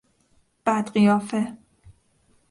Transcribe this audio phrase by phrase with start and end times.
[0.65, 1.57] بد قیافه